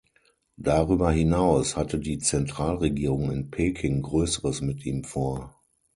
Darüber 0.57 1.11
hinaus 1.11 1.77
hatte 1.77 1.99
die 1.99 2.17
Zentralregierung 2.17 3.29
in 3.29 3.51
Peking 3.51 4.01
Größeres 4.01 4.61
mit 4.61 4.83
ihm 4.83 5.03
vor. 5.03 5.61